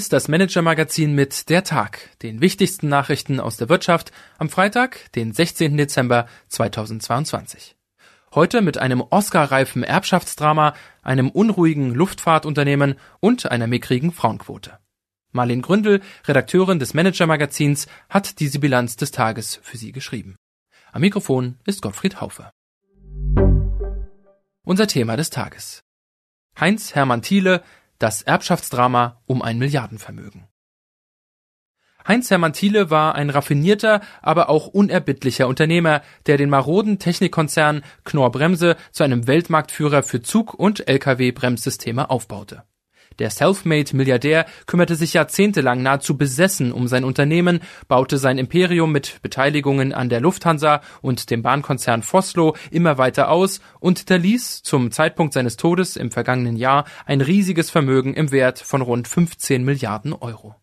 [0.00, 5.34] ist das Manager-Magazin mit Der Tag, den wichtigsten Nachrichten aus der Wirtschaft, am Freitag, den
[5.34, 5.76] 16.
[5.76, 7.76] Dezember 2022.
[8.34, 14.78] Heute mit einem Oscar-reifen Erbschaftsdrama, einem unruhigen Luftfahrtunternehmen und einer mickrigen Frauenquote.
[15.32, 20.36] Marlene Gründel, Redakteurin des Manager-Magazins, hat diese Bilanz des Tages für Sie geschrieben.
[20.92, 22.50] Am Mikrofon ist Gottfried Haufe.
[24.64, 25.82] Unser Thema des Tages.
[26.58, 27.62] Heinz Hermann Thiele,
[28.00, 30.48] das Erbschaftsdrama um ein Milliardenvermögen.
[32.08, 38.76] Heinz-Hermann Thiele war ein raffinierter, aber auch unerbittlicher Unternehmer, der den maroden Technikkonzern Knorr Bremse
[38.90, 42.64] zu einem Weltmarktführer für Zug- und Lkw-Bremssysteme aufbaute.
[43.20, 49.92] Der Selfmade-Milliardär kümmerte sich jahrzehntelang nahezu besessen um sein Unternehmen, baute sein Imperium mit Beteiligungen
[49.92, 55.58] an der Lufthansa und dem Bahnkonzern Vossloh immer weiter aus und hinterließ zum Zeitpunkt seines
[55.58, 60.54] Todes im vergangenen Jahr ein riesiges Vermögen im Wert von rund 15 Milliarden Euro.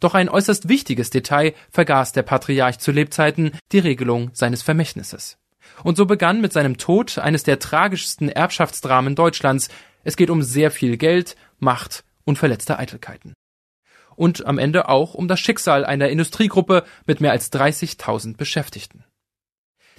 [0.00, 5.38] Doch ein äußerst wichtiges Detail vergaß der Patriarch zu Lebzeiten, die Regelung seines Vermächtnisses.
[5.84, 9.68] Und so begann mit seinem Tod eines der tragischsten Erbschaftsdramen Deutschlands.
[10.02, 13.34] Es geht um sehr viel Geld, Macht und verletzte Eitelkeiten.
[14.16, 19.04] Und am Ende auch um das Schicksal einer Industriegruppe mit mehr als 30.000 Beschäftigten.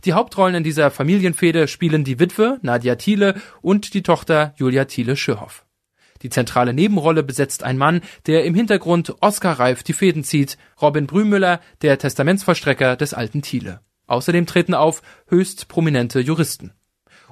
[0.04, 5.16] Die Hauptrollen in dieser Familienfehde spielen die Witwe Nadia Thiele und die Tochter Julia Thiele
[5.16, 5.66] Schürhoff.
[6.24, 11.62] Die zentrale Nebenrolle besetzt ein Mann, der im Hintergrund Oscar-reif die Fäden zieht, Robin Brümüller,
[11.82, 13.82] der Testamentsvollstrecker des alten Thiele.
[14.08, 16.74] Außerdem treten auf höchst prominente Juristen.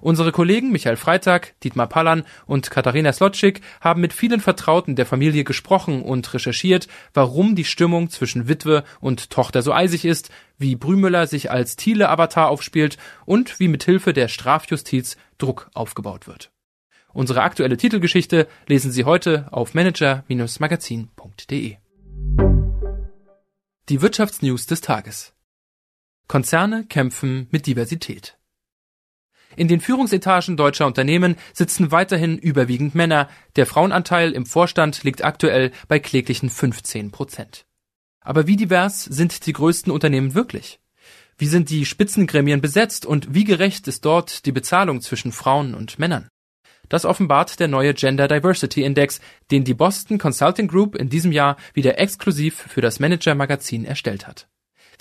[0.01, 5.43] Unsere Kollegen Michael Freitag, Dietmar Pallan und Katharina Slotschik haben mit vielen Vertrauten der Familie
[5.43, 11.27] gesprochen und recherchiert, warum die Stimmung zwischen Witwe und Tochter so eisig ist, wie Brümüller
[11.27, 16.51] sich als Thiele-Avatar aufspielt und wie mit Hilfe der Strafjustiz Druck aufgebaut wird.
[17.11, 21.77] Unsere aktuelle Titelgeschichte lesen Sie heute auf manager-magazin.de.
[23.89, 25.33] Die Wirtschaftsnews des Tages.
[26.27, 28.38] Konzerne kämpfen mit Diversität.
[29.55, 33.29] In den Führungsetagen deutscher Unternehmen sitzen weiterhin überwiegend Männer.
[33.55, 37.65] Der Frauenanteil im Vorstand liegt aktuell bei kläglichen 15 Prozent.
[38.21, 40.79] Aber wie divers sind die größten Unternehmen wirklich?
[41.37, 45.97] Wie sind die Spitzengremien besetzt und wie gerecht ist dort die Bezahlung zwischen Frauen und
[45.97, 46.27] Männern?
[46.89, 51.55] Das offenbart der neue Gender Diversity Index, den die Boston Consulting Group in diesem Jahr
[51.73, 54.48] wieder exklusiv für das Manager Magazin erstellt hat.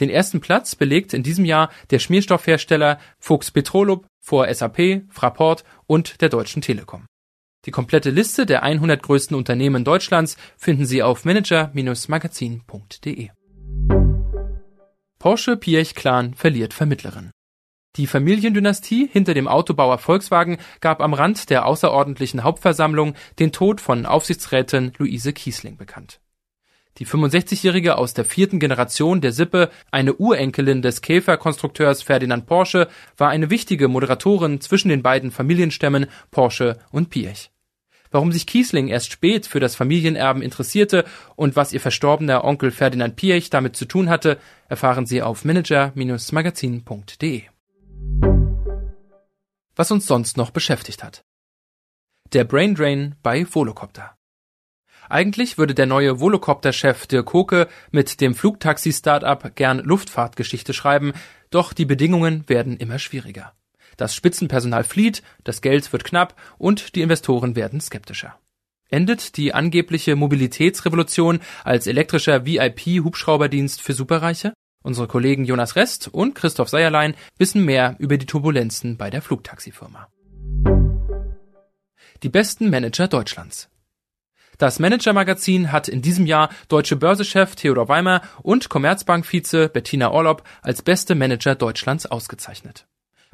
[0.00, 6.20] Den ersten Platz belegt in diesem Jahr der Schmierstoffhersteller Fuchs Petrolub vor SAP, Fraport und
[6.20, 7.06] der Deutschen Telekom.
[7.64, 13.31] Die komplette Liste der 100 größten Unternehmen Deutschlands finden Sie auf manager-magazin.de.
[15.19, 17.32] Porsche Piech Clan verliert Vermittlerin.
[17.97, 24.06] Die Familiendynastie hinter dem Autobauer Volkswagen gab am Rand der außerordentlichen Hauptversammlung den Tod von
[24.06, 26.20] Aufsichtsrätin Luise Kiesling bekannt.
[26.98, 33.28] Die 65-Jährige aus der vierten Generation der Sippe, eine Urenkelin des Käferkonstrukteurs Ferdinand Porsche, war
[33.28, 37.53] eine wichtige Moderatorin zwischen den beiden Familienstämmen Porsche und Piech.
[38.10, 41.04] Warum sich Kiesling erst spät für das Familienerben interessierte
[41.37, 44.38] und was ihr verstorbener Onkel Ferdinand Piech damit zu tun hatte,
[44.69, 47.42] erfahren Sie auf manager-magazin.de.
[49.76, 51.22] Was uns sonst noch beschäftigt hat.
[52.32, 54.17] Der Braindrain bei Volocopter.
[55.08, 61.12] Eigentlich würde der neue Volocopter-Chef Dirk Koke mit dem Flugtaxi-Startup gern Luftfahrtgeschichte schreiben,
[61.50, 63.52] doch die Bedingungen werden immer schwieriger.
[63.96, 68.38] Das Spitzenpersonal flieht, das Geld wird knapp und die Investoren werden skeptischer.
[68.91, 74.54] Endet die angebliche Mobilitätsrevolution als elektrischer VIP-Hubschrauberdienst für Superreiche?
[74.82, 80.08] Unsere Kollegen Jonas Rest und Christoph Seierlein wissen mehr über die Turbulenzen bei der Flugtaxifirma.
[82.22, 83.69] Die besten Manager Deutschlands.
[84.58, 90.82] Das Manager-Magazin hat in diesem Jahr Deutsche Börsechef Theodor Weimer und Commerzbank-Vize Bettina Orlob als
[90.82, 92.88] beste Manager Deutschlands ausgezeichnet.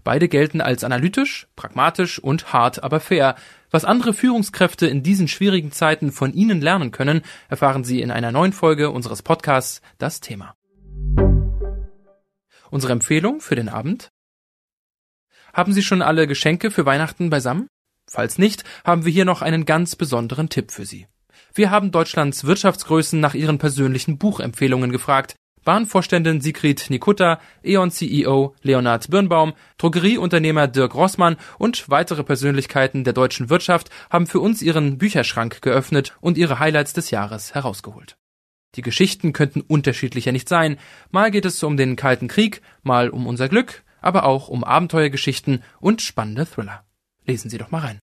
[0.05, 3.37] Beide gelten als analytisch, pragmatisch und hart, aber fair.
[3.71, 8.31] Was andere Führungskräfte in diesen schwierigen Zeiten von Ihnen lernen können, erfahren Sie in einer
[8.31, 10.55] neuen Folge unseres Podcasts Das Thema.
[12.71, 14.11] Unsere Empfehlung für den Abend?
[15.55, 17.67] Haben Sie schon alle Geschenke für Weihnachten beisammen?
[18.07, 21.07] Falls nicht, haben wir hier noch einen ganz besonderen Tipp für Sie.
[21.55, 25.37] Wir haben Deutschlands Wirtschaftsgrößen nach ihren persönlichen Buchempfehlungen gefragt.
[25.65, 33.91] Bahnvorständin Sigrid Nikutta, E.ON-CEO Leonhard Birnbaum, Drogerieunternehmer Dirk Rossmann und weitere Persönlichkeiten der deutschen Wirtschaft
[34.11, 38.17] haben für uns ihren Bücherschrank geöffnet und ihre Highlights des Jahres herausgeholt.
[38.75, 40.77] Die Geschichten könnten unterschiedlicher nicht sein.
[41.11, 45.63] Mal geht es um den Kalten Krieg, mal um unser Glück, aber auch um Abenteuergeschichten
[45.81, 46.85] und spannende Thriller.
[47.25, 48.01] Lesen Sie doch mal rein.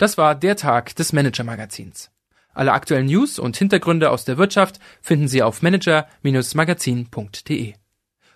[0.00, 2.10] Das war der Tag des Manager-Magazins.
[2.54, 7.74] Alle aktuellen News und Hintergründe aus der Wirtschaft finden Sie auf manager-magazin.de.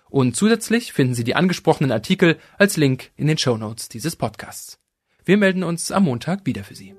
[0.07, 4.77] Und zusätzlich finden Sie die angesprochenen Artikel als Link in den Show Notes dieses Podcasts.
[5.25, 6.93] Wir melden uns am Montag wieder für Sie.